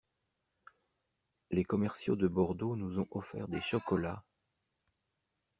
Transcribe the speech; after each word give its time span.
Les 1.51 1.63
commerciaux 1.63 2.15
de 2.15 2.27
Bordeaux 2.27 2.75
nous 2.75 2.97
ont 2.99 3.07
offert 3.11 3.47
des 3.47 3.61
chocolats. 3.61 4.23